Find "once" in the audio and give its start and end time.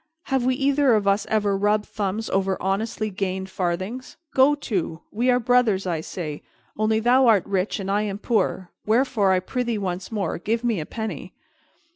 9.77-10.11